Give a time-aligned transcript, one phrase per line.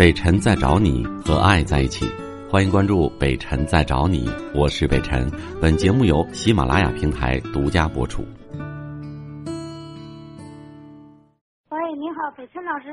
[0.00, 2.06] 北辰在找你和爱在一起，
[2.50, 4.24] 欢迎关注北辰在找你，
[4.56, 5.30] 我是北辰。
[5.60, 8.22] 本节目由喜马拉雅平台独家播出。
[11.68, 12.88] 喂，你好，北辰老师。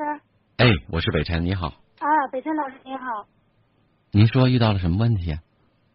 [0.57, 1.67] 哎，我是北辰，你好。
[1.99, 3.23] 啊，北辰老师你好。
[4.11, 5.31] 您说遇到了什么问题？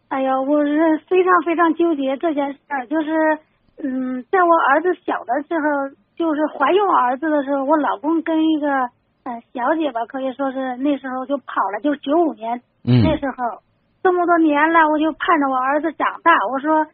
[0.08, 3.38] 哎呀，我是非常非常纠结这件事儿，就是
[3.84, 8.88] 嗯，在我儿子小的时候，就是怀孕儿子的时候，我老公跟一个。
[9.24, 13.62] 嗯，小姐吧，可以说是那时候就跑了，就九五年，那时候
[14.02, 16.32] 这么多年了，我就盼着我儿子长大。
[16.50, 16.86] 我说，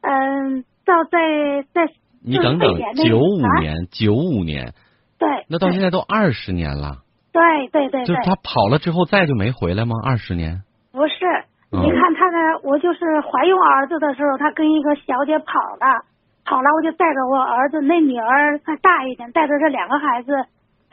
[0.00, 1.92] 嗯，到在在
[2.24, 4.72] 你等等，九五年，九五年，
[5.18, 7.04] 对，那到现在都二十年了。
[7.32, 9.96] 对对对，就是他跑了之后再就没回来吗？
[10.02, 10.62] 二十年？
[10.90, 11.26] 不是，
[11.68, 16.06] 你看他的，我就是怀孕儿子的时候，他跟一个小姐跑了，
[16.46, 20.32] 跑了，我就带着我儿子，那女儿她大一点，带着这两个孩子。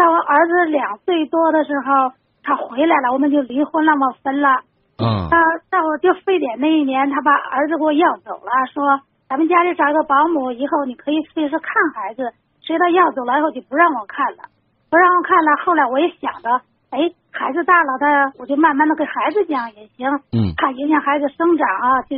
[0.02, 4.50] 到我儿子两岁多的时候，他回来了，我们就离婚了嘛，分了。
[4.98, 5.30] 嗯。
[5.70, 9.00] 到我就非典那一年，他把儿子给我要走了，说
[9.30, 12.34] 咱们家里找个保姆，以后你可以随时看孩子。
[12.66, 14.50] 谁他要走了以后就不让我看了，
[14.90, 15.52] 不让我看了。
[15.64, 16.50] 后来我也想着，
[16.90, 20.10] 哎，孩子大了，他我就慢慢的给孩子讲也行。
[20.34, 20.58] 嗯。
[20.58, 22.18] 怕影响孩子生长啊，就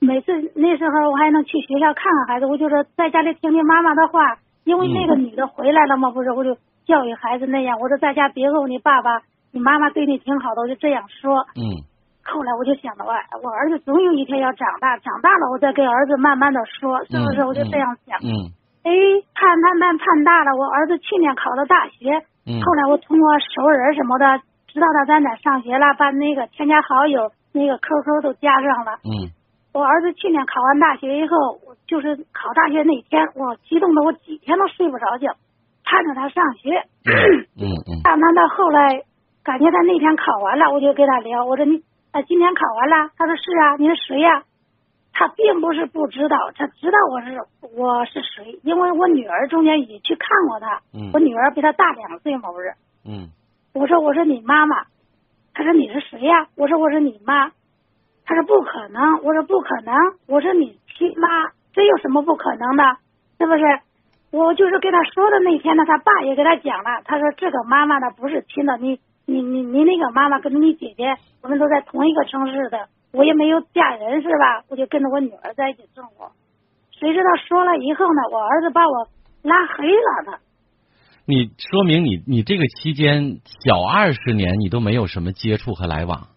[0.00, 4.34] 每次那时候我还能去学校看看孩子，我就说在家里听听妈妈的话，
[4.64, 6.56] 因为那个女的回来了嘛，不是我就。
[6.90, 11.46] 教育孩子那样，我说在家别问你爸爸，你妈妈对你挺好的，我就这样说。
[11.54, 11.86] 嗯。
[12.22, 17.44] 后来我就想到，哎，我儿子总有一天要长大，长大了我再给儿子慢慢的说，是不是？
[17.46, 18.18] 我就这样想。
[18.26, 18.50] 嗯。
[18.82, 18.90] 哎，
[19.34, 22.10] 盼盼盼盼大了，我儿子去年考了大学。
[22.46, 22.60] 嗯。
[22.60, 24.26] 后来我通过熟人什么的，
[24.66, 28.98] 知道他在哪上学了，把那个添加好友那个 QQ 都加上了。
[29.06, 29.30] 嗯。
[29.72, 31.36] 我儿子去年考完大学以后，
[31.86, 35.32] 就是考大学那天，我激动的我几天都睡不着觉。
[35.90, 36.70] 盼着他上学，
[37.58, 39.02] 嗯嗯，但他到后来，
[39.42, 43.10] 感觉他那天考完了，我就跟他聊，我说你啊，今天考完了？
[43.18, 44.44] 他说是啊，你是谁呀？
[45.12, 47.36] 他并不是不知道，他知道我是
[47.76, 50.80] 我是谁，因为我女儿中间也去看过他，
[51.12, 52.72] 我女儿比他大两岁嘛，不是？
[53.04, 53.28] 嗯，
[53.74, 54.84] 我说我说你妈妈，
[55.52, 56.46] 他说你是谁呀？
[56.56, 57.50] 我说我是你妈，
[58.24, 59.92] 他说不可能，我说不可能，
[60.28, 62.84] 我说你亲妈，这有什么不可能的？
[63.40, 63.64] 是不是？
[64.30, 67.02] 我就是跟他说的那天呢，他爸也给他讲了。
[67.04, 74.64] 他说这个妈妈呢不是亲的，你你你你那个妈妈跟你姐姐，我们都在同一个城市的，我也没有嫁人是吧？
[74.68, 76.30] 我就跟着我女儿在一起生活。
[76.92, 79.08] 谁知道说了以后呢，我儿子把我
[79.42, 80.38] 拉黑了他。
[81.26, 86.28] 你说明你你这个期间小二十年你都没有什么接触和来往。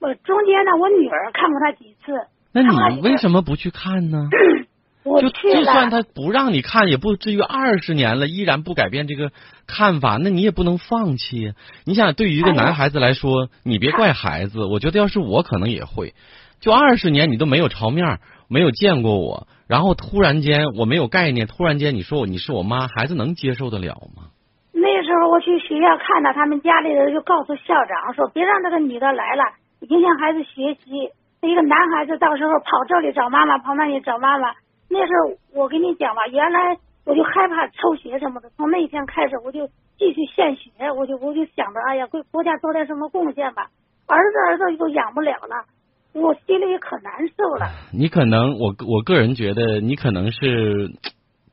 [0.00, 2.12] 我中间呢，我女儿看过他几次。
[2.52, 4.28] 那你为什么不去看呢？
[5.04, 9.32] 就就算他不让你看，也不至于二十年了依然不改变这个
[9.66, 11.54] 看法，那你也不能放弃。
[11.84, 16.14] 你想，对于一个男孩子来说，你别怪孩子，我觉得要是我可能也会。
[16.60, 24.30] 就二十年你都没有朝面，没有见过我，然后突然间我没有概念，突然间你说我你是我妈，孩子能接受得了吗？
[24.72, 29.42] 那时候我去学校看到他们家里人就告诉校长说，别让这个女的来了，
[29.80, 31.10] 影响孩子学习。
[31.42, 34.52] 一个男孩子到时候跑这里找妈妈，跑那里找妈妈。
[34.92, 36.76] 那时候我跟你讲吧，原来
[37.06, 39.66] 我就害怕抽血什么的，从那一天开始我就
[39.96, 43.70] 继续献血，我就我就想着，哎呀，给国家做点什么贡献吧。
[44.06, 45.64] 儿子儿子都养不了了，
[46.12, 47.70] 我心里可难受了。
[47.92, 50.90] 你可能我我个人觉得你可能是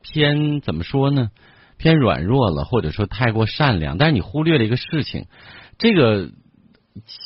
[0.02, 1.30] 偏怎么说呢？
[1.78, 5.24] 偏软弱了，或者说太过善良，但是你忽略了一个事情，
[5.78, 6.28] 这个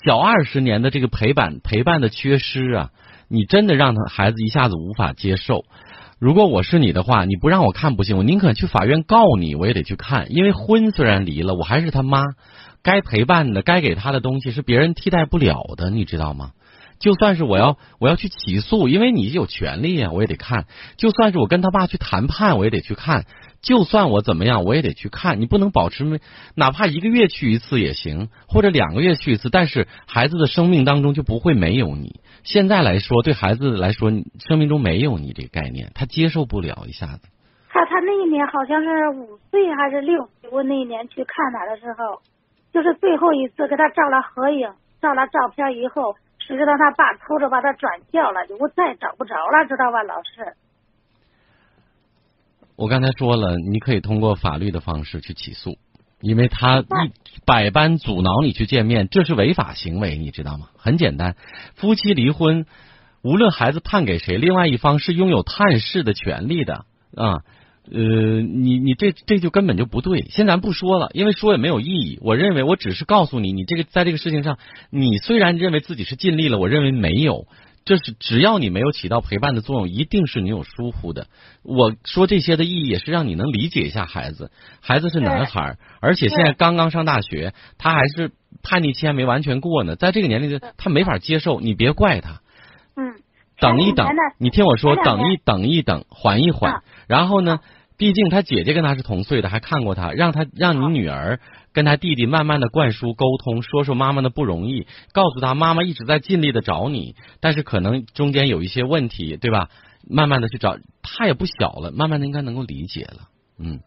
[0.07, 2.91] 小二十年的这个陪伴陪伴的缺失啊，
[3.29, 5.65] 你真的让他孩子一下子无法接受。
[6.19, 10.33] 如果我是你的话，你不让我看不行，我宁可去法院告你，我也得去看。
[10.33, 12.23] 因为婚虽然离了，我还是他妈，
[12.83, 16.53] 该陪伴的、该给他的东西是别人替代不了的，你知道吗？
[17.01, 20.67] 就算是我要我要去起诉，因为你有权利呀，我也得看。
[20.97, 23.27] 就算是我跟他爸去谈判，我也得去看。
[23.65, 25.41] 就算我怎么样，我也得去看。
[25.41, 26.21] 你不能保持，
[26.55, 29.49] 哪怕一个月去一次也行，或者两个月去一次。
[29.49, 32.21] 但是孩子的生命当中就不会没有你。
[32.43, 34.11] 现在来说，对孩子来说，
[34.47, 37.29] 生命中没有你这个概念，他接受不了一下子。
[37.71, 40.51] 他他那一年好像是五岁还是六岁？
[40.53, 42.21] 我那一年去看他的时候，
[42.71, 44.69] 就是最后一次给他照了合影，
[45.01, 50.55] 照了照片以后，谁知道他爸偷着把他转校了，我再也找不着了，知道吧，老师？
[52.77, 55.79] 我刚才说了，你可以通过法律的方式去起诉，
[56.21, 56.85] 因为他一
[57.45, 60.69] 百般阻挠你去见面，这是违法行为，你知道吗？
[60.77, 61.37] 很简单，
[61.75, 62.67] 夫妻离婚，
[63.23, 66.85] 无论孩子判给谁，另外一方是拥有探视的权利的
[67.15, 67.43] 啊。
[67.93, 68.01] 呃，
[68.41, 70.23] 你你这这就根本就不对。
[70.31, 72.19] 先咱不说了，因为说也没有意义。
[72.23, 77.47] 我认为我只是告诉你，你这个在这个事情上，你虽然认为自己是尽力了，我认为没有。
[77.85, 81.27] 这是只要你没有起到陪伴的作用，一定是你有疏忽的。
[81.63, 84.51] 我说这些的意义也是让你能理解一下孩子。
[84.81, 88.33] 孩子是男孩，而且现在刚刚上大学，他还是
[88.63, 89.97] 叛逆期还没完全过呢。
[89.97, 92.41] 在这个年龄，他没法接受，你别怪他。
[92.97, 93.21] 嗯。
[93.61, 96.83] 等一等，你听我说，等一等一等，缓一缓。
[97.07, 97.61] 然后呢，
[97.97, 101.41] 毕竟他姐姐跟他是同岁的，还看过他，让他让你女儿。
[101.73, 109.69] 跟他弟弟慢慢的灌输沟通，说说妈妈的不容易，告诉他妈妈一直在尽力的找你，但是可能中间有一些问题，对吧？
[110.09, 113.27] 慢慢的去找，他也不小了，慢慢的应该能够理解了。
[113.59, 113.81] 嗯，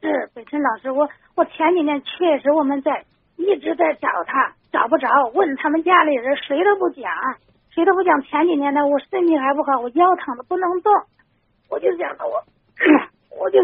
[0.00, 3.04] 是北辰老师，我我前几年确实我们在
[3.36, 7.10] 一直在找他，找不着，问他们家里人谁都不讲，
[7.74, 8.22] 谁都不讲。
[8.22, 10.92] 前几年呢，我身体还不好，我腰疼的不能动，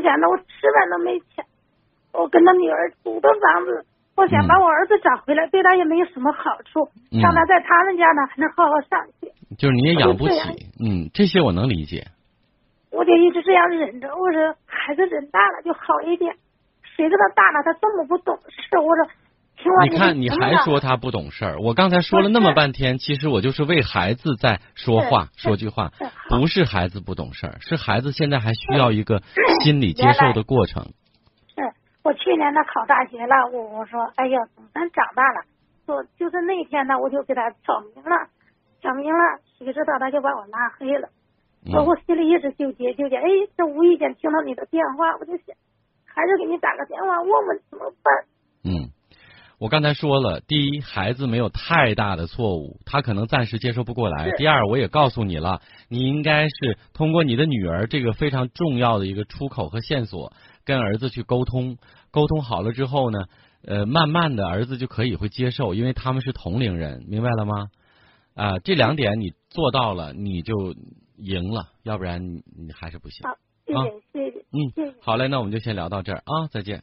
[0.00, 1.44] 我就想着我吃饭都没钱。
[2.12, 3.84] 我跟他女儿租的房子，
[4.16, 6.88] 我想把我儿子找回来，对他也没有什么好处，
[7.20, 9.28] 让他在他们家呢还能好好上学。
[9.58, 10.32] 就是你也养不起，
[10.80, 12.06] 嗯，这些我能理解。
[12.90, 16.34] 我就一直这样忍着，我说孩子人大了就好一点。
[16.96, 19.04] 谁知道大了他这么不懂事，我说
[19.62, 25.90] 听你看你还说他不懂事儿，我刚才说了那么半天，其实我就是为孩子在说话，说句话，
[26.28, 29.22] 不是孩子不懂事儿，是孩子现在还需要一个
[29.62, 30.86] 心理接受的过程。
[32.02, 34.38] 我去年他考大学了，我我说，哎呀，
[34.72, 35.44] 咱长大了，
[35.84, 38.26] 说就是那天呢，我就给他挑明了，
[38.80, 39.20] 挑明了，
[39.58, 41.10] 谁知道他就把我拉黑了，
[41.70, 45.54] 说我心里一直纠结纠结，哎，这无意间听到你的电话，我就想，
[46.06, 48.24] 还是给你打个电话问问怎么办。
[48.64, 48.88] 嗯，
[49.60, 55.60] 我刚才说了，第一，孩子没有太大的错误，他可能暂时接受不过来；第二，我也告诉你了，
[55.90, 60.32] 你应该是通过你的女儿这个非常重要的一个出口和线索。
[60.64, 61.76] 跟儿子去沟通，
[62.10, 63.18] 沟通好了之后呢，
[63.62, 67.68] 呃，慢慢的儿子就可以会接受，因为他们是同龄人，明白了吗？
[68.34, 70.74] 啊，这两点你做到了，你就
[71.18, 73.28] 赢了，要不然你你还是不行。
[73.28, 73.36] 好，
[73.66, 74.38] 谢谢，谢谢。
[74.52, 76.82] 嗯，好嘞，那我们就先聊到这儿啊，再见。